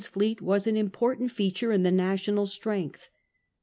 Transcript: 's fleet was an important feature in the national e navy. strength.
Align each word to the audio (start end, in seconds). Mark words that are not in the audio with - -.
's 0.01 0.07
fleet 0.07 0.41
was 0.41 0.65
an 0.65 0.75
important 0.75 1.29
feature 1.29 1.71
in 1.71 1.83
the 1.83 1.91
national 1.91 2.45
e 2.45 2.45
navy. 2.45 2.49
strength. 2.51 3.11